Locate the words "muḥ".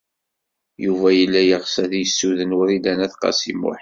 3.59-3.69